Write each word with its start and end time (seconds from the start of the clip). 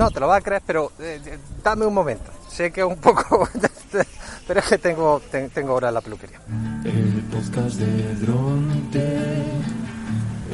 no 0.00 0.10
te 0.10 0.18
lo 0.20 0.26
vas 0.28 0.38
a 0.38 0.40
creer, 0.42 0.62
pero 0.66 0.92
eh, 0.98 1.20
eh, 1.26 1.38
dame 1.62 1.84
un 1.86 1.92
momento. 1.94 2.30
Sé 2.48 2.70
que 2.72 2.80
es 2.80 2.86
un 2.86 2.96
poco, 2.96 3.46
pero 4.46 4.60
es 4.60 4.66
que 4.66 4.78
tengo, 4.78 5.20
ten- 5.30 5.50
tengo 5.50 5.74
hora 5.74 5.88
en 5.88 5.94
la 5.94 6.00
peluquería. 6.00 6.40
El 6.84 7.22
podcast 7.30 7.76
de 7.76 8.14
Dronte, 8.16 9.06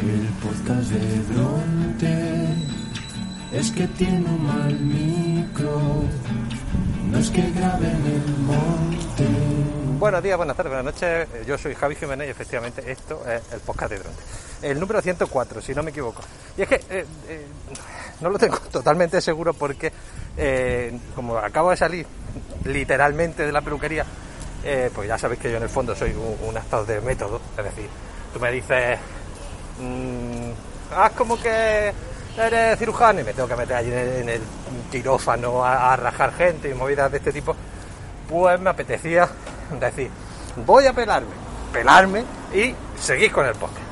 el 0.02 0.28
podcast 0.42 0.90
de 0.90 1.34
Dronte, 1.34 2.48
es 3.52 3.70
que 3.70 3.86
tiene 3.88 4.26
un 4.28 4.42
mal 4.46 4.78
micro, 4.80 6.02
no 7.10 7.18
es 7.18 7.30
que 7.30 7.50
grabe 7.52 7.88
en 7.88 8.06
el 8.06 8.36
monte. 8.40 8.75
Buenos 10.06 10.22
días, 10.22 10.36
buenas 10.36 10.56
tardes, 10.56 10.72
buenas 10.72 10.94
noches. 10.94 11.28
Eh, 11.34 11.44
Yo 11.48 11.58
soy 11.58 11.74
Javi 11.74 11.96
Jiménez 11.96 12.28
y 12.28 12.30
efectivamente 12.30 12.92
esto 12.92 13.24
es 13.28 13.42
el 13.52 13.58
podcast 13.58 13.90
de 13.90 13.98
Dronte. 13.98 14.22
El 14.62 14.78
número 14.78 15.02
104, 15.02 15.60
si 15.60 15.74
no 15.74 15.82
me 15.82 15.90
equivoco. 15.90 16.22
Y 16.56 16.62
es 16.62 16.68
que 16.68 16.76
eh, 16.76 17.04
eh, 17.26 17.46
no 18.20 18.30
lo 18.30 18.38
tengo 18.38 18.56
totalmente 18.70 19.20
seguro 19.20 19.52
porque, 19.52 19.90
como 21.16 21.36
acabo 21.38 21.70
de 21.70 21.76
salir 21.76 22.06
literalmente 22.66 23.44
de 23.44 23.50
la 23.50 23.62
peluquería, 23.62 24.06
pues 24.94 25.08
ya 25.08 25.18
sabéis 25.18 25.40
que 25.40 25.50
yo 25.50 25.56
en 25.56 25.64
el 25.64 25.68
fondo 25.68 25.96
soy 25.96 26.12
un, 26.12 26.50
un 26.50 26.56
actor 26.56 26.86
de 26.86 27.00
método. 27.00 27.40
Es 27.58 27.64
decir, 27.64 27.88
tú 28.32 28.38
me 28.38 28.52
dices, 28.52 29.00
mm, 29.80 30.50
haz 30.94 31.12
como 31.14 31.36
que 31.36 31.92
eres 32.38 32.78
cirujano 32.78 33.22
y 33.22 33.24
me 33.24 33.34
tengo 33.34 33.48
que 33.48 33.56
meter 33.56 33.76
allí 33.76 33.90
en 33.92 34.28
el, 34.28 34.40
en 34.92 35.08
a, 35.64 35.92
a 35.92 35.96
rajar 35.96 36.32
gente 36.32 36.70
y 36.70 36.74
movidas 36.74 37.10
de 37.10 37.18
este 37.18 37.32
tipo 37.32 37.56
pues 38.28 38.60
me 38.60 38.70
apetecía 38.70 39.28
decir, 39.80 40.10
voy 40.64 40.86
a 40.86 40.92
pelarme, 40.92 41.34
pelarme 41.72 42.24
y 42.54 42.74
seguir 42.98 43.32
con 43.32 43.46
el 43.46 43.54
podcast. 43.54 43.86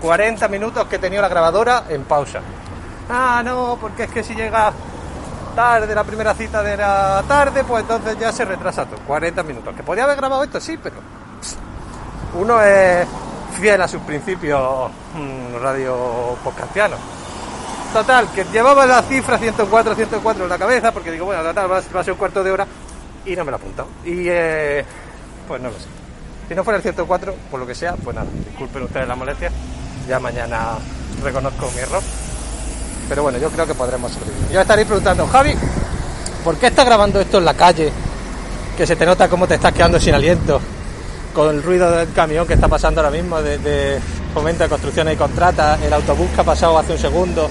40 0.00 0.48
minutos 0.48 0.86
que 0.86 0.96
he 0.96 0.98
tenido 0.98 1.22
la 1.22 1.28
grabadora 1.28 1.84
en 1.88 2.04
pausa. 2.04 2.40
Ah, 3.08 3.42
no, 3.44 3.78
porque 3.80 4.04
es 4.04 4.10
que 4.10 4.22
si 4.22 4.34
llega 4.34 4.72
tarde 5.54 5.94
la 5.94 6.04
primera 6.04 6.34
cita 6.34 6.62
de 6.62 6.76
la 6.76 7.24
tarde, 7.26 7.64
pues 7.64 7.82
entonces 7.82 8.18
ya 8.18 8.30
se 8.30 8.44
retrasa 8.44 8.84
todo. 8.84 9.00
40 9.06 9.42
minutos. 9.42 9.74
Que 9.74 9.82
podía 9.82 10.04
haber 10.04 10.16
grabado 10.16 10.42
esto, 10.44 10.60
sí, 10.60 10.78
pero 10.80 10.96
uno 12.34 12.60
es 12.60 13.06
fiel 13.58 13.80
a 13.80 13.88
sus 13.88 14.02
principios 14.02 14.90
mm, 15.14 15.62
radio 15.62 16.36
podcastianos. 16.44 16.98
Total, 17.92 18.28
que 18.32 18.44
llevaba 18.44 18.84
la 18.84 19.02
cifra 19.02 19.38
104, 19.38 19.94
104 19.94 20.44
en 20.44 20.50
la 20.50 20.58
cabeza, 20.58 20.92
porque 20.92 21.10
digo, 21.10 21.24
bueno, 21.24 21.42
total, 21.42 21.72
va 21.72 21.78
a 21.78 22.04
ser 22.04 22.12
un 22.12 22.18
cuarto 22.18 22.44
de 22.44 22.50
hora, 22.50 22.66
y 23.26 23.36
no 23.36 23.44
me 23.44 23.50
lo 23.50 23.56
he 23.56 23.60
apuntado. 23.60 23.88
Y 24.04 24.26
eh, 24.28 24.84
pues 25.46 25.60
no 25.60 25.68
lo 25.68 25.74
sé. 25.74 25.86
Si 26.48 26.54
no 26.54 26.62
fuera 26.62 26.76
el 26.76 26.82
104, 26.82 27.34
por 27.50 27.60
lo 27.60 27.66
que 27.66 27.74
sea, 27.74 27.94
pues 27.96 28.14
nada, 28.14 28.28
disculpen 28.46 28.82
ustedes 28.84 29.08
la 29.08 29.16
molestia. 29.16 29.50
Ya 30.08 30.20
mañana 30.20 30.74
reconozco 31.22 31.70
mi 31.74 31.80
error. 31.80 32.02
Pero 33.08 33.22
bueno, 33.22 33.38
yo 33.38 33.50
creo 33.50 33.66
que 33.66 33.74
podremos 33.74 34.12
sobrevivir. 34.12 34.50
Ya 34.52 34.62
estaréis 34.62 34.86
preguntando, 34.86 35.26
Javi, 35.26 35.54
¿por 36.44 36.56
qué 36.56 36.68
estás 36.68 36.86
grabando 36.86 37.20
esto 37.20 37.38
en 37.38 37.44
la 37.44 37.54
calle? 37.54 37.92
Que 38.76 38.86
se 38.86 38.96
te 38.96 39.06
nota 39.06 39.28
cómo 39.28 39.46
te 39.46 39.54
estás 39.54 39.72
quedando 39.72 39.98
sin 39.98 40.14
aliento. 40.14 40.60
Con 41.34 41.54
el 41.54 41.62
ruido 41.62 41.90
del 41.90 42.12
camión 42.12 42.46
que 42.46 42.54
está 42.54 42.68
pasando 42.68 43.00
ahora 43.00 43.10
mismo, 43.10 43.42
de, 43.42 43.58
de 43.58 44.00
de 44.36 44.68
construcciones 44.68 45.14
y 45.14 45.16
contratas, 45.16 45.80
el 45.82 45.92
autobús 45.92 46.28
que 46.34 46.40
ha 46.42 46.44
pasado 46.44 46.76
hace 46.78 46.92
un 46.92 46.98
segundo, 46.98 47.48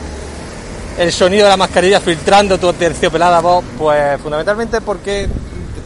el 0.99 1.11
sonido 1.11 1.45
de 1.45 1.49
la 1.49 1.57
mascarilla 1.57 1.99
filtrando 1.99 2.59
tu 2.59 2.71
terciopelada 2.73 3.41
voz, 3.41 3.65
pues 3.77 4.21
fundamentalmente 4.21 4.81
porque 4.81 5.27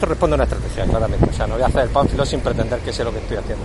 esto 0.00 0.06
responde 0.06 0.34
a 0.34 0.36
una 0.36 0.44
estrategia, 0.44 0.84
claramente. 0.86 1.28
O 1.28 1.32
sea, 1.34 1.46
no 1.46 1.54
voy 1.54 1.62
a 1.62 1.66
hacer 1.66 1.82
el 1.82 1.90
pánfilo 1.90 2.24
sin 2.24 2.40
pretender 2.40 2.80
que 2.80 2.90
sé 2.90 3.04
lo 3.04 3.12
que 3.12 3.18
estoy 3.18 3.36
haciendo. 3.36 3.64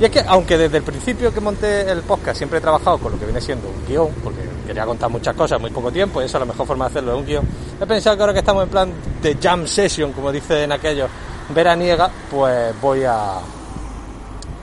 Y 0.00 0.04
es 0.04 0.10
que, 0.10 0.20
aunque 0.26 0.58
desde 0.58 0.78
el 0.78 0.82
principio 0.82 1.32
que 1.32 1.40
monté 1.40 1.88
el 1.88 2.00
podcast 2.02 2.36
siempre 2.38 2.58
he 2.58 2.60
trabajado 2.60 2.98
con 2.98 3.12
lo 3.12 3.18
que 3.20 3.24
viene 3.24 3.40
siendo 3.40 3.68
un 3.68 3.86
guion, 3.86 4.08
porque 4.24 4.40
quería 4.66 4.84
contar 4.84 5.08
muchas 5.10 5.36
cosas 5.36 5.56
en 5.56 5.62
muy 5.62 5.70
poco 5.70 5.92
tiempo, 5.92 6.20
y 6.20 6.24
eso 6.24 6.40
la 6.40 6.44
mejor 6.44 6.66
forma 6.66 6.86
de 6.86 6.90
hacerlo 6.90 7.12
es 7.12 7.18
un 7.20 7.26
guion, 7.26 7.44
he 7.80 7.86
pensado 7.86 8.16
que 8.16 8.22
ahora 8.24 8.32
que 8.32 8.40
estamos 8.40 8.64
en 8.64 8.68
plan 8.68 8.92
de 9.22 9.36
jam 9.40 9.64
session, 9.68 10.12
como 10.12 10.32
dicen 10.32 10.72
aquellos, 10.72 11.08
veraniega, 11.54 12.10
pues 12.28 12.74
voy 12.80 13.04
a 13.04 13.34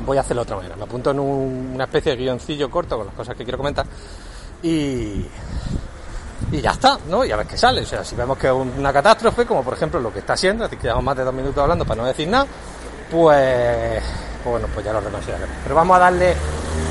voy 0.06 0.18
a 0.18 0.22
hacerlo 0.22 0.41
de 0.41 0.44
otra 0.44 0.56
manera. 0.57 0.75
Me 0.75 0.84
apunto 0.84 1.12
en 1.12 1.19
un- 1.19 1.72
una 1.75 1.84
especie 1.85 2.12
de 2.12 2.18
guioncillo 2.18 2.69
corto 2.69 2.97
con 2.97 3.06
las 3.06 3.16
cosas 3.16 3.38
que 3.38 3.44
quiero 3.46 3.57
comentar 3.57 3.85
y 4.63 5.25
y 6.52 6.62
ya 6.62 6.72
está, 6.72 6.97
¿no? 7.07 7.24
Y 7.25 7.31
a 7.31 7.35
ver 7.35 7.47
qué 7.47 7.57
sale. 7.57 7.81
O 7.81 7.85
sea, 7.85 8.03
si 8.03 8.16
vemos 8.16 8.38
que 8.38 8.47
es 8.47 8.53
una 8.53 8.91
catástrofe, 8.94 9.46
como 9.46 9.63
por 9.63 9.74
ejemplo 9.74 10.00
lo 10.00 10.12
que 10.13 10.19
está 10.19 10.35
siendo, 10.38 10.66
así 10.66 10.75
que 10.78 10.84
llevamos 10.84 11.03
más 11.06 11.18
de 11.18 11.24
dos 11.24 11.34
minutos 11.34 11.62
hablando 11.62 11.85
para 11.85 12.02
no 12.02 12.07
decir 12.07 12.28
nada, 12.28 12.46
pues, 13.09 14.02
pues 14.44 14.51
bueno, 14.51 14.68
pues 14.74 14.85
ya 14.85 14.94
lo 14.94 15.01
reconsideraremos. 15.01 15.56
Pero 15.63 15.75
vamos 15.75 15.97
a 15.97 16.00
darle 16.00 16.35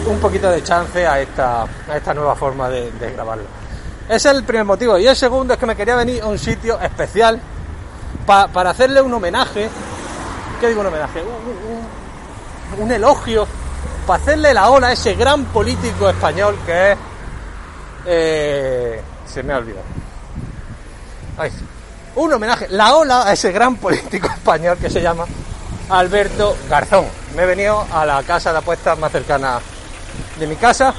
un 0.07 0.19
poquito 0.19 0.51
de 0.51 0.63
chance 0.63 1.07
a 1.07 1.21
esta, 1.21 1.63
a 1.63 1.97
esta 1.97 2.15
nueva 2.15 2.35
forma 2.37 2.69
de, 2.69 2.91
grabarlo. 3.15 3.45
Ese 4.09 4.29
es 4.31 4.35
el 4.37 4.45
primer 4.45 4.65
motivo. 4.65 4.99
Y 4.99 5.07
el 5.07 5.17
segundo 5.17 5.55
es 5.55 5.61
que 5.61 5.67
me 5.67 5.77
quería 5.77 5.97
venir 5.97 6.23
a 6.23 6.27
un 6.27 6.39
sitio 6.39 6.79
especial 6.81 7.41
pa- 8.27 8.49
para 8.49 8.71
hacerle 8.71 9.01
un 9.01 9.13
homenaje. 9.13 9.69
¿Qué 10.61 10.69
digo 10.69 10.81
un 10.81 10.89
homenaje? 10.89 11.23
Un 12.79 12.91
elogio. 12.91 13.47
Para 14.07 14.23
hacerle 14.23 14.53
la 14.53 14.71
ola 14.71 14.89
a 14.89 14.93
ese 14.93 15.15
gran 15.15 15.45
político 15.47 16.09
español 16.09 16.59
que 16.67 16.93
es 16.93 16.99
eh, 18.07 19.01
se 19.33 19.43
me 19.43 19.53
ha 19.53 19.59
olvidado. 19.59 19.85
Ay, 21.39 21.51
un 22.17 22.33
homenaje, 22.33 22.69
la 22.69 22.95
ola 22.95 23.27
a 23.27 23.33
ese 23.33 23.53
gran 23.53 23.77
político 23.77 24.27
español 24.35 24.79
que 24.79 24.91
se 24.91 25.01
llama 25.01 25.27
Alberto 25.89 26.57
Garzón. 26.69 27.07
Me 27.37 27.43
he 27.43 27.47
venido 27.47 27.87
a 27.93 28.05
la 28.05 28.23
casa 28.23 28.53
de 28.53 28.59
apuestas 28.59 28.99
más 28.99 29.13
cercana 29.13 29.61
de 30.39 30.47
mi 30.47 30.57
casa 30.57 30.95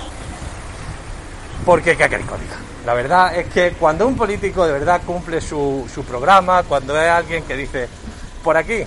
porque 1.65 1.95
qué 1.95 2.09
queréis? 2.09 2.27
La 2.85 2.93
verdad 2.93 3.35
es 3.35 3.47
que 3.47 3.73
cuando 3.73 4.07
un 4.07 4.15
político 4.15 4.65
de 4.65 4.73
verdad 4.73 5.01
cumple 5.05 5.39
su, 5.39 5.87
su 5.93 6.03
programa, 6.03 6.63
cuando 6.63 6.99
es 6.99 7.09
alguien 7.09 7.43
que 7.43 7.55
dice 7.55 7.87
por 8.43 8.57
aquí, 8.57 8.83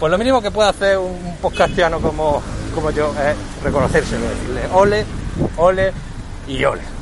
pues 0.00 0.10
lo 0.10 0.18
mínimo 0.18 0.42
que 0.42 0.50
puede 0.50 0.70
hacer 0.70 0.98
un 0.98 1.36
podcastiano 1.40 2.00
como, 2.00 2.42
como 2.74 2.90
yo 2.90 3.14
es 3.14 3.62
reconocérselo, 3.62 4.28
decirle 4.28 4.62
ole, 4.72 5.06
ole 5.56 5.92
y 6.48 6.64
ole. 6.64 6.93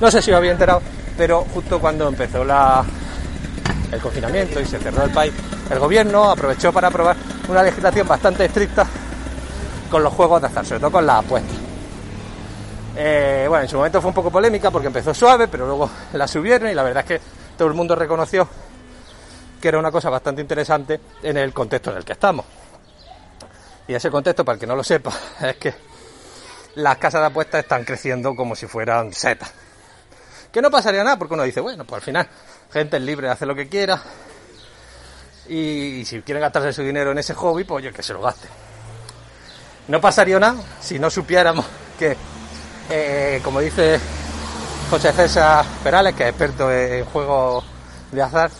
No 0.00 0.10
sé 0.10 0.22
si 0.22 0.30
os 0.30 0.36
había 0.36 0.52
enterado, 0.52 0.80
pero 1.16 1.44
justo 1.52 1.80
cuando 1.80 2.06
empezó 2.06 2.42
el 2.42 4.00
confinamiento 4.00 4.60
y 4.60 4.64
se 4.64 4.78
cerró 4.78 5.04
el 5.04 5.10
país, 5.10 5.32
el 5.70 5.78
gobierno 5.78 6.30
aprovechó 6.30 6.72
para 6.72 6.88
aprobar 6.88 7.16
una 7.48 7.62
legislación 7.62 8.06
bastante 8.06 8.44
estricta 8.44 8.86
con 9.90 10.02
los 10.02 10.12
juegos 10.12 10.40
de 10.40 10.46
azar, 10.46 10.64
sobre 10.64 10.80
todo 10.80 10.92
con 10.92 11.06
las 11.06 11.24
apuestas. 11.24 11.56
Eh, 12.96 13.46
bueno, 13.48 13.64
en 13.64 13.68
su 13.68 13.76
momento 13.76 14.00
fue 14.00 14.08
un 14.08 14.14
poco 14.14 14.30
polémica 14.30 14.70
porque 14.70 14.86
empezó 14.86 15.12
suave, 15.12 15.48
pero 15.48 15.66
luego 15.66 15.90
la 16.12 16.28
subieron 16.28 16.70
y 16.70 16.74
la 16.74 16.82
verdad 16.82 17.04
es 17.04 17.20
que 17.20 17.26
todo 17.56 17.68
el 17.68 17.74
mundo 17.74 17.94
reconoció 17.96 18.48
que 19.60 19.68
era 19.68 19.78
una 19.78 19.90
cosa 19.90 20.10
bastante 20.10 20.42
interesante 20.42 21.00
en 21.22 21.36
el 21.36 21.52
contexto 21.52 21.90
en 21.90 21.96
el 21.96 22.04
que 22.04 22.12
estamos. 22.12 22.46
Y 23.88 23.94
ese 23.94 24.10
contexto, 24.10 24.44
para 24.44 24.54
el 24.54 24.60
que 24.60 24.66
no 24.66 24.76
lo 24.76 24.84
sepa, 24.84 25.12
es 25.40 25.56
que 25.56 25.74
las 26.76 26.98
casas 26.98 27.22
de 27.22 27.26
apuestas 27.26 27.62
están 27.62 27.84
creciendo 27.84 28.36
como 28.36 28.54
si 28.54 28.66
fueran 28.66 29.12
setas. 29.12 29.52
Que 30.52 30.62
no 30.62 30.70
pasaría 30.70 31.04
nada, 31.04 31.18
porque 31.18 31.34
uno 31.34 31.42
dice, 31.42 31.60
bueno, 31.60 31.84
pues 31.84 32.00
al 32.00 32.04
final, 32.04 32.28
gente 32.72 32.96
es 32.96 33.02
libre 33.02 33.26
de 33.26 33.32
hacer 33.32 33.46
lo 33.48 33.54
que 33.54 33.68
quiera. 33.68 34.00
Y 35.48 36.04
si 36.04 36.20
quieren 36.22 36.42
gastarse 36.42 36.72
su 36.72 36.82
dinero 36.82 37.12
en 37.12 37.18
ese 37.18 37.34
hobby, 37.34 37.64
pues 37.64 37.84
oye, 37.84 37.92
que 37.92 38.02
se 38.02 38.12
lo 38.12 38.20
gaste. 38.20 38.48
No 39.88 40.00
pasaría 40.00 40.38
nada 40.38 40.56
si 40.80 40.98
no 40.98 41.10
supiéramos 41.10 41.64
que, 41.98 42.16
eh, 42.90 43.40
como 43.42 43.60
dice 43.60 43.98
José 44.90 45.12
César 45.12 45.64
Perales, 45.82 46.14
que 46.14 46.24
es 46.24 46.28
experto 46.30 46.70
en 46.70 47.04
juegos 47.06 47.64
de 48.12 48.22
azar, 48.22 48.50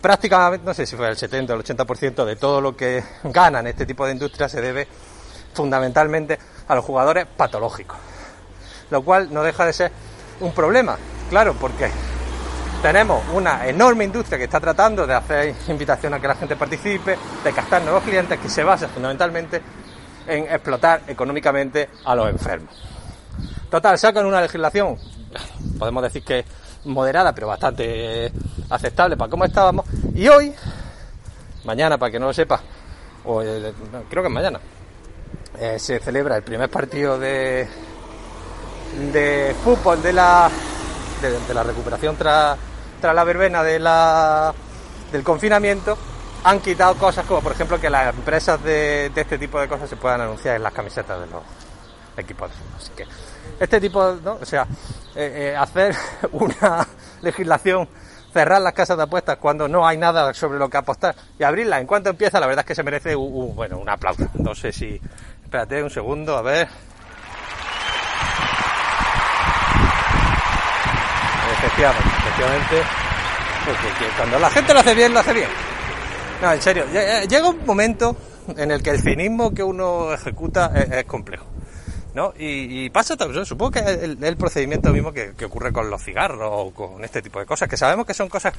prácticamente, 0.00 0.64
no 0.64 0.74
sé 0.74 0.86
si 0.86 0.96
fue 0.96 1.08
el 1.08 1.16
70 1.16 1.52
o 1.52 1.56
el 1.56 1.64
80% 1.64 2.24
de 2.24 2.36
todo 2.36 2.60
lo 2.60 2.76
que 2.76 3.02
ganan 3.24 3.66
este 3.66 3.86
tipo 3.86 4.06
de 4.06 4.12
industria 4.12 4.48
se 4.48 4.60
debe 4.60 4.86
fundamentalmente 5.52 6.38
a 6.68 6.74
los 6.74 6.84
jugadores 6.84 7.26
patológicos. 7.36 7.96
Lo 8.90 9.02
cual 9.02 9.32
no 9.32 9.42
deja 9.42 9.66
de 9.66 9.72
ser 9.72 9.92
un 10.40 10.52
problema, 10.52 10.96
claro, 11.28 11.54
porque 11.54 11.90
tenemos 12.82 13.22
una 13.32 13.66
enorme 13.66 14.04
industria 14.04 14.38
que 14.38 14.44
está 14.44 14.60
tratando 14.60 15.06
de 15.06 15.14
hacer 15.14 15.54
invitación 15.68 16.14
a 16.14 16.20
que 16.20 16.28
la 16.28 16.34
gente 16.34 16.56
participe, 16.56 17.18
de 17.42 17.52
captar 17.52 17.82
nuevos 17.82 18.02
clientes, 18.02 18.38
que 18.38 18.48
se 18.48 18.62
basa 18.62 18.88
fundamentalmente 18.88 19.60
en 20.26 20.44
explotar 20.44 21.02
económicamente 21.08 21.88
a 22.04 22.14
los 22.14 22.28
enfermos. 22.28 22.70
Total, 23.70 23.98
sacan 23.98 24.26
una 24.26 24.40
legislación, 24.40 24.96
podemos 25.78 26.02
decir 26.02 26.22
que 26.22 26.44
moderada, 26.84 27.34
pero 27.34 27.48
bastante 27.48 28.32
aceptable 28.70 29.16
para 29.16 29.30
cómo 29.30 29.44
estábamos. 29.44 29.84
Y 30.14 30.28
hoy, 30.28 30.54
mañana, 31.64 31.98
para 31.98 32.12
que 32.12 32.18
no 32.18 32.26
lo 32.26 32.32
sepa, 32.32 32.60
o 33.24 33.42
eh, 33.42 33.72
creo 34.08 34.22
que 34.22 34.28
es 34.28 34.34
mañana, 34.34 34.60
eh, 35.58 35.78
se 35.78 35.98
celebra 35.98 36.36
el 36.36 36.42
primer 36.42 36.70
partido 36.70 37.18
de, 37.18 37.66
de 39.12 39.54
fútbol 39.64 40.00
de 40.00 40.12
la, 40.12 40.50
de, 41.20 41.54
la 41.54 41.62
recuperación 41.62 42.16
tras, 42.16 42.56
tras 43.00 43.14
la 43.14 43.24
verbena 43.24 43.62
de 43.62 43.78
del 45.12 45.22
confinamiento. 45.22 45.96
Han 46.44 46.60
quitado 46.60 46.94
cosas 46.94 47.26
como, 47.26 47.40
por 47.40 47.52
ejemplo, 47.52 47.80
que 47.80 47.90
las 47.90 48.14
empresas 48.14 48.62
de, 48.62 49.10
este 49.14 49.38
tipo 49.38 49.60
de 49.60 49.68
cosas 49.68 49.88
se 49.88 49.96
puedan 49.96 50.20
anunciar 50.20 50.56
en 50.56 50.62
las 50.62 50.72
camisetas 50.72 51.20
de 51.20 51.26
los, 51.26 51.42
equipos. 52.16 52.50
Así 52.76 52.90
que 52.96 53.06
este 53.60 53.80
tipo, 53.80 54.14
¿no? 54.24 54.38
o 54.40 54.44
sea, 54.44 54.66
eh, 55.14 55.52
eh, 55.52 55.56
hacer 55.56 55.94
una 56.32 56.86
legislación, 57.22 57.88
cerrar 58.32 58.60
las 58.60 58.72
casas 58.72 58.96
de 58.96 59.04
apuestas 59.04 59.38
cuando 59.38 59.68
no 59.68 59.86
hay 59.86 59.96
nada 59.96 60.32
sobre 60.34 60.58
lo 60.58 60.68
que 60.68 60.76
apostar 60.76 61.14
y 61.38 61.44
abrirla 61.44 61.80
en 61.80 61.86
cuanto 61.86 62.10
empieza, 62.10 62.40
la 62.40 62.46
verdad 62.46 62.64
es 62.64 62.66
que 62.66 62.74
se 62.74 62.82
merece 62.82 63.14
bueno, 63.14 63.78
un 63.78 63.88
aplauso. 63.88 64.28
No 64.34 64.54
sé 64.54 64.72
si, 64.72 65.00
espérate 65.42 65.82
un 65.82 65.90
segundo, 65.90 66.36
a 66.36 66.42
ver. 66.42 66.68
Efectivamente, 71.58 72.08
efectivamente. 72.18 72.82
Porque 73.64 73.88
que 73.98 74.10
cuando 74.16 74.38
la 74.38 74.50
gente 74.50 74.72
lo 74.74 74.80
hace 74.80 74.94
bien, 74.94 75.12
lo 75.12 75.20
hace 75.20 75.32
bien. 75.32 75.48
No, 76.40 76.52
en 76.52 76.62
serio, 76.62 76.86
lle- 76.92 77.26
llega 77.28 77.48
un 77.48 77.66
momento 77.66 78.16
en 78.56 78.70
el 78.70 78.82
que 78.82 78.90
el 78.90 79.00
cinismo 79.02 79.52
que 79.52 79.62
uno 79.62 80.12
ejecuta 80.12 80.72
es, 80.74 81.04
complejo. 81.04 81.44
¿no? 82.14 82.32
Y, 82.38 82.88
pasa 82.90 83.16
también, 83.16 83.44
supongo 83.44 83.72
que 83.72 83.78
es 83.80 83.86
el, 83.86 84.36
procedimiento 84.36 84.90
mismo 84.92 85.12
que, 85.12 85.34
que 85.36 85.44
ocurre 85.44 85.72
con 85.72 85.90
los 85.90 86.02
cigarros 86.02 86.48
o 86.50 86.70
con 86.72 87.04
este 87.04 87.20
tipo 87.22 87.38
de 87.38 87.46
cosas, 87.46 87.68
que 87.68 87.76
sabemos 87.76 88.06
que 88.06 88.14
son 88.14 88.28
cosas 88.28 88.54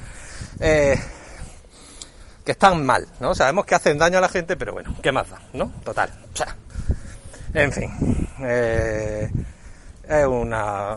eh, 0.60 0.98
que 2.44 2.52
están 2.52 2.84
mal, 2.86 3.06
¿no? 3.18 3.34
Sabemos 3.34 3.66
que 3.66 3.74
hacen 3.74 3.98
daño 3.98 4.18
a 4.18 4.20
la 4.20 4.28
gente, 4.28 4.56
pero 4.56 4.72
bueno, 4.72 4.94
¿qué 5.02 5.10
más 5.12 5.28
da? 5.28 5.40
¿No? 5.52 5.72
Total. 5.84 6.10
O 6.32 6.36
sea, 6.36 6.56
en 7.54 7.72
fin. 7.72 7.90
eh, 8.42 9.30
es 10.10 10.26
una... 10.26 10.96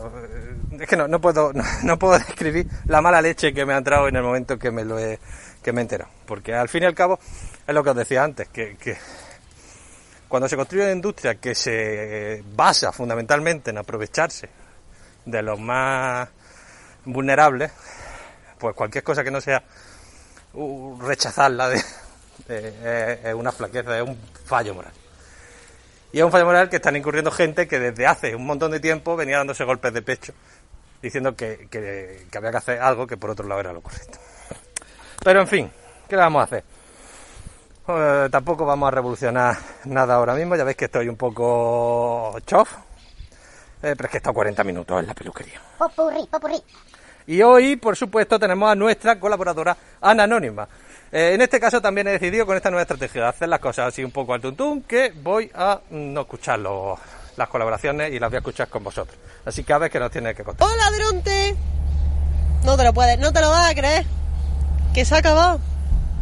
Es 0.80 0.88
que 0.88 0.98
no, 0.98 1.08
no 1.08 1.22
puedo 1.22 1.54
no, 1.84 2.00
puedo 2.00 2.18
describir 2.18 2.68
la 2.86 3.02
mala 3.02 3.22
leche 3.22 3.54
que 3.54 3.66
me 3.66 3.74
ha 3.74 3.78
entrado 3.78 4.08
en 4.08 4.16
el 4.16 4.24
momento 4.24 4.58
que 4.58 4.72
me 4.72 4.84
lo 4.84 4.98
he, 4.98 5.20
que 5.62 5.72
me 5.72 5.82
he 5.82 5.84
enterado. 5.84 6.10
Porque 6.26 6.54
al 6.54 6.68
fin 6.68 6.84
y 6.84 6.86
al 6.88 6.96
cabo, 6.96 7.20
es 7.66 7.74
lo 7.74 7.84
que 7.84 7.92
os 7.92 7.96
decía 7.96 8.24
antes, 8.24 8.50
que, 8.50 8.76
que 8.78 8.98
cuando 10.28 10.50
se 10.50 10.56
construye 10.56 10.84
una 10.84 10.94
industria 10.94 11.36
que 11.36 11.54
se 11.54 12.44
basa 12.56 12.92
fundamentalmente 12.92 13.70
en 13.70 13.78
aprovecharse 13.78 14.50
de 15.26 15.42
los 15.44 15.60
más 15.60 16.28
vulnerables, 17.06 17.72
pues 18.58 18.76
cualquier 18.76 19.04
cosa 19.04 19.24
que 19.24 19.32
no 19.32 19.40
sea 19.40 19.64
uh, 20.54 21.00
rechazarla 21.02 21.70
de, 21.70 21.78
eh, 22.50 23.22
es 23.26 23.34
una 23.34 23.52
flaqueza, 23.52 23.96
es 23.98 24.08
un 24.08 24.18
fallo 24.46 24.74
moral. 24.74 25.03
Y 26.14 26.20
es 26.20 26.24
un 26.24 26.32
fallo 26.32 26.46
moral 26.46 26.70
que 26.70 26.78
están 26.78 26.96
incurriendo 26.96 27.32
gente 27.32 27.68
que 27.68 27.80
desde 27.80 28.08
hace 28.08 28.36
un 28.36 28.46
montón 28.46 28.72
de 28.72 28.80
tiempo 28.80 29.16
venía 29.18 29.38
dándose 29.38 29.64
golpes 29.66 29.92
de 29.94 30.02
pecho, 30.02 30.34
diciendo 31.02 31.36
que, 31.36 31.68
que- 31.70 32.28
que 32.32 32.38
había 32.38 32.52
que 32.52 32.58
hacer 32.58 32.80
algo 32.82 33.06
que 33.08 33.18
por 33.18 33.32
otro 33.32 33.48
lado 33.48 33.60
era 33.60 33.74
lo 33.74 33.82
correcto. 33.82 34.18
Pero 35.24 35.42
en 35.42 35.48
fin, 35.48 35.72
¿qué 36.08 36.16
le 36.16 36.22
vamos 36.22 36.42
a 36.42 36.44
hacer? 36.46 36.64
Eh, 37.88 38.30
tampoco 38.32 38.66
vamos 38.66 38.88
a 38.88 38.92
revolucionar 38.92 39.58
nada 39.86 40.16
ahora 40.16 40.36
mismo, 40.36 40.56
ya 40.56 40.64
veis 40.64 40.78
que 40.78 40.86
estoy 40.86 41.10
un 41.10 41.18
poco 41.18 42.38
chof, 42.46 42.72
eh, 43.82 43.94
pero 43.98 44.06
es 44.06 44.10
que 44.12 44.18
he 44.18 44.20
estado 44.20 44.34
40 44.36 44.64
minutos 44.64 45.00
en 45.00 45.08
la 45.08 45.14
peluquería. 45.14 45.60
Popurrí, 45.78 46.28
popurrí. 46.32 46.62
Y 47.26 47.42
hoy, 47.42 47.76
por 47.78 47.96
supuesto, 47.98 48.38
tenemos 48.38 48.70
a 48.72 48.76
nuestra 48.76 49.20
colaboradora 49.20 49.76
Ana 50.02 50.24
Anónima. 50.24 50.68
Eh, 51.16 51.36
en 51.36 51.42
este 51.42 51.60
caso 51.60 51.80
también 51.80 52.08
he 52.08 52.12
decidido 52.14 52.46
con 52.48 52.58
esta 52.58 52.72
nueva 52.72 52.82
estrategia 52.82 53.30
hacer 53.30 53.48
las 53.48 53.60
cosas 53.60 53.90
así 53.90 54.04
un 54.04 54.10
poco 54.12 54.34
al 54.34 54.42
tuntún, 54.42 54.82
que 54.82 55.14
voy 55.22 55.52
a 55.54 55.80
no 55.92 56.22
escuchar 56.22 56.58
los- 56.60 56.98
las 57.38 57.48
colaboraciones 57.50 58.12
y 58.12 58.20
las 58.20 58.30
voy 58.32 58.38
a 58.38 58.40
escuchar 58.40 58.68
con 58.68 58.84
vosotros. 58.84 59.16
Así 59.46 59.64
que 59.64 59.74
a 59.74 59.78
ver 59.78 59.92
qué 59.92 60.00
nos 60.00 60.10
tiene 60.12 60.34
que 60.34 60.44
contar. 60.44 60.68
Hola, 60.68 60.90
Dronte. 60.98 61.56
No 62.66 62.76
te 62.78 62.84
lo 62.84 62.94
puedes, 62.94 63.20
no 63.20 63.32
te 63.32 63.42
lo 63.42 63.50
vas 63.52 63.72
a 63.72 63.76
creer. 63.76 64.06
Que 64.94 65.06
se 65.06 65.14
ha 65.16 65.20
acabado. 65.20 65.60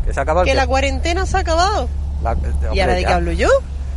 Que 0.06 0.14
se 0.14 0.20
acaba 0.20 0.42
el 0.42 0.48
Que 0.48 0.56
la 0.56 0.68
cuarentena 0.68 1.26
se 1.26 1.38
ha 1.38 1.40
acabado. 1.42 1.88
La- 2.22 2.34
eh, 2.34 2.38
¿Y 2.74 2.80
ahora 2.82 2.94
de 2.96 3.02
ya. 3.04 3.08
qué 3.08 3.14
hablo 3.14 3.32
yo? 3.32 3.50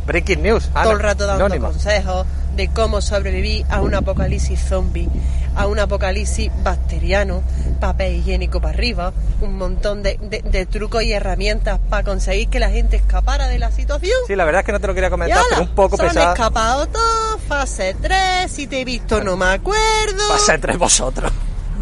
Breaking 0.05 0.43
news. 0.43 0.69
Ana 0.73 0.83
Todo 0.83 0.93
el 0.93 0.99
rato 0.99 1.25
dando 1.25 1.45
Anónima. 1.45 1.69
consejos 1.69 2.25
de 2.55 2.69
cómo 2.69 3.01
sobrevivir 3.01 3.65
a 3.69 3.81
un 3.81 3.93
apocalipsis 3.95 4.59
zombie, 4.59 5.07
a 5.55 5.67
un 5.67 5.79
apocalipsis 5.79 6.51
bacteriano, 6.63 7.41
papel 7.79 8.15
higiénico 8.15 8.59
para 8.61 8.73
arriba, 8.73 9.13
un 9.41 9.57
montón 9.57 10.03
de, 10.03 10.17
de- 10.21 10.41
de 10.41 10.65
trucos 10.65 11.03
y 11.03 11.13
herramientas 11.13 11.79
para 11.89 12.03
conseguir 12.03 12.49
que 12.49 12.59
la 12.59 12.69
gente 12.69 12.95
escapara 12.97 13.47
de 13.47 13.59
la 13.59 13.71
situación. 13.71 14.17
Sí, 14.27 14.35
la 14.35 14.45
verdad 14.45 14.61
es 14.61 14.65
que 14.65 14.71
no 14.71 14.79
te 14.79 14.87
lo 14.87 14.93
quería 14.93 15.09
comentar, 15.09 15.37
ala, 15.37 15.45
pero 15.49 15.61
un 15.63 15.75
poco 15.75 15.97
se 15.97 16.03
han 16.03 16.09
pesada. 16.09 16.33
escapado 16.33 16.87
todos, 16.87 17.41
fase 17.47 17.95
3, 18.01 18.51
si 18.51 18.67
te 18.67 18.81
he 18.81 18.85
visto 18.85 19.23
no 19.23 19.35
me 19.37 19.45
acuerdo. 19.45 20.27
Pasa 20.29 20.55
entre 20.55 20.77
vosotros. 20.77 21.31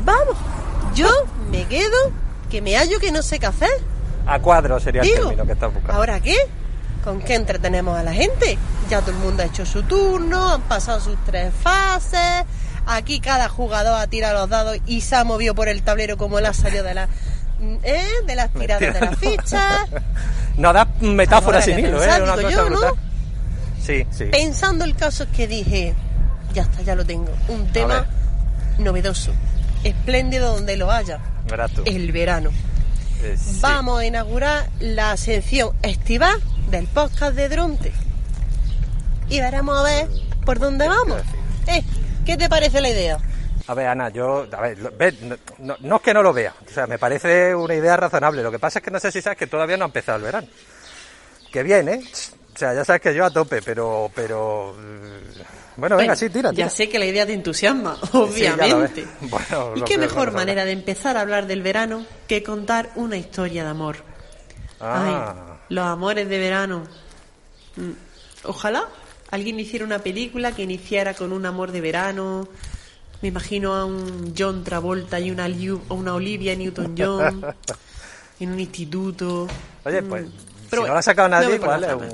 Vamos, 0.03 0.35
yo 0.95 1.07
me 1.51 1.65
quedo 1.65 2.11
que 2.49 2.61
me 2.61 2.75
hallo 2.77 2.99
que 2.99 3.11
no 3.11 3.21
sé 3.23 3.39
qué 3.39 3.45
hacer. 3.47 3.69
A 4.25 4.39
cuadro 4.39 4.79
sería 4.79 5.01
el 5.01 5.11
término 5.13 5.45
que 5.45 5.51
estás 5.53 5.73
buscando. 5.73 5.93
¿ahora 5.99 6.19
qué? 6.19 6.35
¿Con 7.03 7.19
qué 7.21 7.35
entretenemos 7.35 7.97
a 7.97 8.03
la 8.03 8.13
gente? 8.13 8.57
Ya 8.89 9.01
todo 9.01 9.11
el 9.11 9.17
mundo 9.17 9.43
ha 9.43 9.45
hecho 9.45 9.65
su 9.65 9.83
turno, 9.83 10.49
han 10.53 10.61
pasado 10.63 10.99
sus 10.99 11.17
tres 11.25 11.53
fases. 11.61 12.43
Aquí 12.85 13.19
cada 13.19 13.47
jugador 13.49 13.99
ha 13.99 14.07
tirado 14.07 14.39
los 14.41 14.49
dados 14.49 14.77
y 14.85 15.01
se 15.01 15.15
ha 15.15 15.23
movido 15.23 15.55
por 15.55 15.67
el 15.69 15.83
tablero 15.83 16.17
como 16.17 16.37
él 16.39 16.45
ha 16.45 16.53
salido 16.53 16.83
de, 16.83 16.93
la, 16.93 17.07
¿eh? 17.83 18.05
de 18.27 18.35
las 18.35 18.51
tiradas 18.51 18.93
de 18.93 18.99
las 19.01 19.17
fichas. 19.17 19.87
No 20.57 20.71
da 20.71 20.87
metáforas 21.01 21.65
sin 21.65 21.79
hilo, 21.79 21.97
¿eh? 21.97 22.05
pensar, 22.05 22.21
Una 22.21 22.37
digo 22.37 22.49
cosa 22.49 22.55
yo, 22.63 22.69
¿no? 22.69 22.77
brutal. 22.79 22.93
Sí, 23.81 24.05
sí. 24.11 24.25
Pensando 24.25 24.85
el 24.85 24.95
caso 24.95 25.23
es 25.23 25.29
que 25.29 25.47
dije, 25.47 25.95
ya 26.53 26.61
está, 26.61 26.83
ya 26.83 26.93
lo 26.93 27.03
tengo. 27.05 27.31
Un 27.47 27.71
tema 27.71 28.05
novedoso, 28.77 29.31
espléndido 29.83 30.53
donde 30.53 30.77
lo 30.77 30.91
haya. 30.91 31.19
El 31.85 32.11
verano. 32.11 32.51
Eh, 33.23 33.35
sí. 33.35 33.57
Vamos 33.61 33.99
a 34.01 34.05
inaugurar 34.05 34.69
la 34.79 35.17
sección 35.17 35.71
estival 35.81 36.39
del 36.69 36.85
podcast 36.85 37.35
de 37.35 37.49
Dronte. 37.49 37.91
Y 39.29 39.39
veremos 39.39 39.77
a 39.79 39.83
ver 39.83 40.07
por 40.45 40.59
dónde 40.59 40.87
vamos. 40.87 41.21
Eh, 41.67 41.81
¿Qué 42.25 42.37
te 42.37 42.49
parece 42.49 42.81
la 42.81 42.89
idea? 42.89 43.17
A 43.67 43.73
ver, 43.73 43.87
Ana, 43.87 44.09
yo, 44.09 44.45
a 44.51 44.61
ver, 44.61 44.77
ve, 44.97 45.13
no, 45.21 45.35
no- 45.59 45.77
no 45.79 45.95
es 45.97 46.01
que 46.01 46.13
no 46.13 46.21
lo 46.21 46.33
vea, 46.33 46.53
o 46.69 46.73
sea, 46.73 46.85
me 46.85 46.99
parece 46.99 47.55
una 47.55 47.73
idea 47.75 47.95
razonable. 47.95 48.43
Lo 48.43 48.51
que 48.51 48.59
pasa 48.59 48.79
es 48.79 48.85
que 48.85 48.91
no 48.91 48.99
sé 48.99 49.11
si 49.11 49.21
sabes 49.21 49.37
que 49.37 49.47
todavía 49.47 49.77
no 49.77 49.85
ha 49.85 49.87
empezado 49.87 50.17
el 50.17 50.23
verano. 50.23 50.47
Que 51.51 51.63
viene, 51.63 52.03
o 52.53 52.57
sea, 52.57 52.73
ya 52.73 52.83
sabes 52.83 53.01
que 53.01 53.13
yo 53.15 53.23
a 53.25 53.31
tope, 53.31 53.61
pero, 53.61 54.11
pero, 54.13 54.75
eh, 54.77 55.43
bueno, 55.77 55.95
venga, 55.95 56.15
sí, 56.15 56.29
tira, 56.29 56.49
tira. 56.51 56.65
Ya 56.65 56.69
sé 56.69 56.89
que 56.89 56.99
la 56.99 57.05
idea 57.05 57.25
te 57.25 57.33
entusiasma, 57.33 57.97
Sí, 58.01 58.09
ya 58.11 58.57
lo 58.57 58.63
obviamente. 58.63 59.05
Bueno, 59.21 59.73
y 59.75 59.79
lo 59.79 59.85
qué 59.85 59.97
mejor 59.97 60.33
manera 60.33 60.65
de 60.65 60.71
empezar 60.73 61.15
a 61.15 61.21
hablar 61.21 61.47
del 61.47 61.61
verano 61.61 62.05
que 62.27 62.43
contar 62.43 62.89
una 62.95 63.15
historia 63.15 63.63
de 63.63 63.69
amor. 63.69 63.97
Ah, 64.81 65.33
Ay, 65.37 65.55
los 65.69 65.85
amores 65.85 66.27
de 66.27 66.37
verano. 66.37 66.83
Mm, 67.77 67.91
Ojalá 68.45 68.89
alguien 69.33 69.59
hiciera 69.59 69.83
una 69.85 69.99
película 69.99 70.51
que 70.55 70.63
iniciara 70.63 71.13
con 71.13 71.31
un 71.33 71.45
amor 71.45 71.71
de 71.71 71.81
verano. 71.81 72.47
Me 73.21 73.29
imagino 73.29 73.73
a 73.73 73.85
un 73.85 74.33
John 74.37 74.63
Travolta 74.63 75.19
y 75.19 75.31
una, 75.31 75.47
Liu- 75.47 75.81
una 75.89 76.13
Olivia 76.13 76.55
Newton-John 76.55 77.45
en 78.39 78.51
un 78.51 78.59
instituto. 78.59 79.47
oye, 79.85 80.01
Mm, 80.01 80.09
pues, 80.09 80.25
pero 80.69 80.81
si 80.83 80.87
no 80.87 80.93
lo 80.93 80.99
ha 80.99 81.03
sacado 81.03 81.29
nadie, 81.29 81.59
un... 81.95 82.09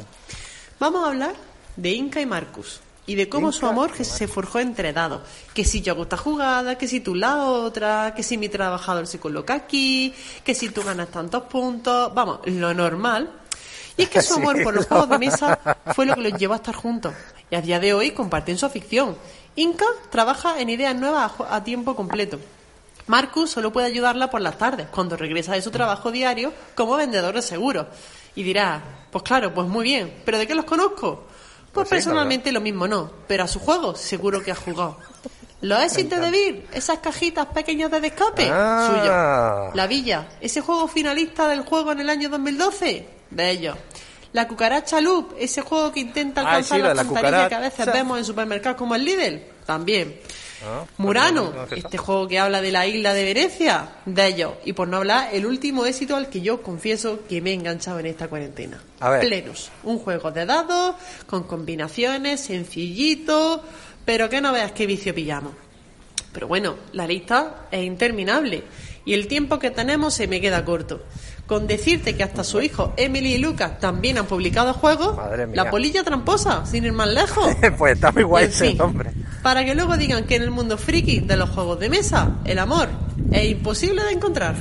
Vamos 0.80 1.04
a 1.04 1.08
hablar 1.08 1.36
de 1.76 1.92
Inca 1.92 2.22
y 2.22 2.26
Marcus 2.26 2.80
y 3.06 3.16
de 3.16 3.28
cómo 3.28 3.52
su 3.52 3.66
amor 3.66 3.92
que 3.92 4.04
se 4.06 4.28
forjó 4.28 4.60
entre 4.60 4.94
dados. 4.94 5.22
Que 5.54 5.66
si 5.66 5.82
yo 5.82 5.94
hago 5.94 6.04
esta 6.04 6.18
jugada, 6.18 6.78
que 6.78 6.88
si 6.88 7.00
tú 7.00 7.16
la 7.16 7.44
otra, 7.46 8.14
que 8.16 8.22
si 8.24 8.38
mi 8.38 8.50
trabajador 8.50 9.08
se 9.08 9.20
coloca 9.20 9.56
aquí, 9.56 10.14
que 10.44 10.54
si 10.54 10.70
tú 10.70 10.84
ganas 10.84 11.10
tantos 11.10 11.44
puntos. 11.44 12.14
Vamos, 12.14 12.40
lo 12.46 12.74
normal. 12.74 13.32
Y 14.00 14.04
es 14.04 14.10
que 14.10 14.22
su 14.22 14.34
Sí, 14.36 14.40
amor 14.42 14.64
por 14.64 14.74
los 14.74 14.84
lo- 14.84 14.90
juegos 14.90 15.10
de 15.10 15.18
mesa 15.20 15.60
fue 15.94 16.06
lo 16.06 16.16
que 16.16 16.22
los 16.22 16.40
llevó 16.40 16.54
a 16.54 16.58
estar 16.58 16.76
juntos. 16.76 17.14
Y 17.52 17.56
a 17.56 17.62
día 17.62 17.80
de 17.80 17.94
hoy 17.94 18.12
comparten 18.12 18.58
su 18.58 18.66
afición. 18.66 19.18
Inca 19.56 19.86
trabaja 20.10 20.60
en 20.60 20.70
ideas 20.70 20.96
nuevas 20.96 21.32
a 21.50 21.64
tiempo 21.64 21.96
completo. 21.96 22.40
Marcus 23.08 23.50
solo 23.50 23.74
puede 23.74 23.88
ayudarla 23.88 24.30
por 24.30 24.40
las 24.42 24.58
tardes, 24.58 24.88
cuando 24.92 25.18
regresa 25.18 25.54
de 25.54 25.62
su 25.62 25.72
trabajo 25.72 26.12
diario 26.12 26.54
como 26.76 26.96
vendedor 26.96 27.34
de 27.34 27.42
seguros. 27.42 27.88
Y 28.36 28.44
dirá, 28.44 28.82
pues 29.12 29.24
claro, 29.24 29.54
pues 29.54 29.68
muy 29.68 29.84
bien, 29.84 30.14
¿pero 30.26 30.38
de 30.38 30.46
qué 30.46 30.54
los 30.54 30.66
conozco? 30.66 31.24
Pues, 31.26 31.72
Pues 31.74 31.88
sí, 31.90 31.96
personalmente 31.96 32.52
lo 32.52 32.62
mismo 32.62 32.88
no, 32.88 33.12
pero 33.28 33.44
a 33.44 33.48
su 33.48 33.60
juego 33.60 33.96
seguro 33.96 34.44
que 34.44 34.52
ha 34.52 34.56
jugado. 34.56 34.98
Los 35.62 35.82
éxitos 35.84 36.22
de 36.22 36.32
Vir, 36.32 36.68
esas 36.72 37.00
cajitas 37.00 37.48
pequeñas 37.48 37.92
de 37.92 38.08
escape, 38.08 38.48
Ah. 38.52 38.88
suyo. 39.68 39.76
La 39.76 39.88
Villa, 39.88 40.30
ese 40.40 40.62
juego 40.62 40.88
finalista 40.88 41.48
del 41.48 41.62
juego 41.66 41.92
en 41.92 42.00
el 42.02 42.10
año 42.10 42.30
2012, 42.30 43.08
de 43.32 43.52
ellos. 43.52 43.78
La 44.32 44.48
cucaracha 44.48 45.02
Loop, 45.02 45.34
ese 45.40 45.62
juego 45.62 45.92
que 45.92 46.02
intenta 46.02 46.42
Ay, 46.42 46.48
alcanzar 46.48 46.78
sí, 46.78 46.84
la 46.84 46.94
la 47.32 47.50
que 47.50 47.56
a 47.56 47.60
veces 47.60 47.86
vemos 47.88 48.20
en 48.20 48.26
supermercados 48.26 48.78
como 48.78 48.94
el 48.96 49.04
Lidl, 49.04 49.42
también. 49.66 50.20
Ah, 50.64 50.84
Murano, 50.98 51.46
no, 51.46 51.50
no, 51.52 51.56
no, 51.56 51.66
no, 51.68 51.76
este 51.76 51.98
juego 51.98 52.28
que 52.28 52.38
habla 52.38 52.62
de 52.62 52.72
la 52.72 52.86
isla 52.86 53.14
de 53.14 53.24
Venecia, 53.24 53.90
de 54.06 54.28
ellos. 54.28 54.54
Y 54.66 54.74
por 54.74 54.88
no 54.88 54.98
hablar, 54.98 55.30
el 55.32 55.46
último 55.46 55.86
éxito 55.86 56.16
al 56.16 56.30
que 56.30 56.42
yo 56.42 56.62
confieso 56.62 57.22
que 57.28 57.42
me 57.42 57.52
he 57.52 57.54
enganchado 57.54 58.00
en 58.00 58.08
esta 58.08 58.28
cuarentena. 58.28 58.82
A 59.00 59.10
ver. 59.10 59.22
Plenus, 59.22 59.72
un 59.84 60.00
juego 60.00 60.32
de 60.32 60.46
dados, 60.46 60.96
con 61.26 61.44
combinaciones, 61.44 62.42
sencillito, 62.42 63.64
pero 64.06 64.30
que 64.30 64.42
no 64.42 64.52
veas 64.52 64.74
qué 64.74 64.86
vicio 64.86 65.16
pillamos. 65.16 65.54
Pero 66.34 66.48
bueno, 66.48 66.76
la 66.92 67.08
lista 67.08 67.68
es 67.72 67.84
interminable 67.84 68.64
y 69.06 69.14
el 69.14 69.28
tiempo 69.28 69.58
que 69.58 69.72
tenemos 69.72 70.14
se 70.14 70.28
me 70.28 70.40
queda 70.40 70.64
corto. 70.64 71.02
Con 71.50 71.66
decirte 71.66 72.16
que 72.16 72.22
hasta 72.22 72.44
su 72.44 72.62
hijo 72.62 72.94
Emily 72.96 73.34
y 73.34 73.38
Lucas 73.40 73.80
también 73.80 74.20
han 74.20 74.28
publicado 74.28 74.72
juegos, 74.76 75.18
Madre 75.18 75.48
mía. 75.48 75.64
la 75.64 75.72
polilla 75.72 76.04
tramposa, 76.04 76.64
sin 76.68 76.86
ir 76.86 76.94
más 76.94 77.08
lejos. 77.08 77.56
pues 77.78 77.96
está 77.96 78.12
muy 78.12 78.22
guay 78.22 78.46
En 78.46 78.50
ese 78.52 78.68
fin, 78.68 78.78
nombre. 78.78 79.12
Para 79.42 79.66
que 79.66 79.74
luego 79.74 79.98
digan 79.98 80.26
que 80.26 80.36
en 80.36 80.44
el 80.44 80.52
mundo 80.52 80.78
friki 80.78 81.22
de 81.22 81.38
los 81.38 81.50
juegos 81.50 81.80
de 81.80 81.90
mesa, 81.90 82.34
el 82.46 82.60
amor 82.60 82.88
es 83.32 83.50
imposible 83.50 84.04
de 84.04 84.12
encontrar. 84.12 84.54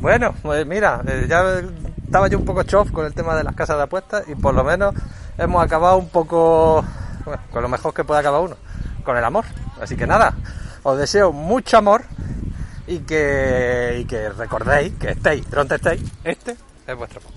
Bueno, 0.00 0.34
pues 0.42 0.66
mira, 0.66 1.00
eh, 1.06 1.26
ya 1.28 1.62
estaba 2.04 2.26
yo 2.26 2.38
un 2.38 2.44
poco 2.44 2.64
chof 2.64 2.90
con 2.90 3.06
el 3.06 3.14
tema 3.14 3.36
de 3.36 3.44
las 3.44 3.54
casas 3.54 3.76
de 3.76 3.84
apuestas 3.84 4.24
y 4.26 4.34
por 4.34 4.52
lo 4.52 4.64
menos 4.64 4.96
hemos 5.38 5.64
acabado 5.64 5.96
un 5.96 6.08
poco 6.08 6.84
bueno, 7.24 7.40
con 7.52 7.62
lo 7.62 7.68
mejor 7.68 7.94
que 7.94 8.02
puede 8.02 8.18
acabar 8.18 8.40
uno, 8.40 8.56
con 9.04 9.16
el 9.16 9.22
amor. 9.22 9.44
Así 9.80 9.94
que 9.96 10.08
nada, 10.08 10.34
os 10.82 10.98
deseo 10.98 11.32
mucho 11.32 11.78
amor 11.78 12.02
y 12.86 12.98
que, 13.00 14.32
recordéis 14.36 14.92
que 14.94 15.10
estéis 15.10 15.50
donde 15.50 15.76
estéis, 15.76 16.02
este 16.24 16.56
es 16.86 16.96
vuestro 16.96 17.20
podcast. 17.20 17.34